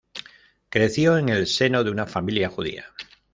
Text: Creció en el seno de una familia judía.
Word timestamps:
Creció 0.69 1.15
en 1.19 1.29
el 1.29 1.45
seno 1.45 1.83
de 1.83 1.91
una 1.91 2.07
familia 2.07 2.49
judía. 2.49 2.85